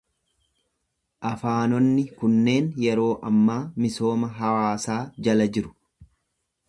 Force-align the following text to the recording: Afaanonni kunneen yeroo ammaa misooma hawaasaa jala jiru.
Afaanonni 1.31 2.05
kunneen 2.21 2.69
yeroo 2.85 3.11
ammaa 3.31 3.61
misooma 3.85 4.33
hawaasaa 4.41 5.01
jala 5.29 5.49
jiru. 5.59 5.75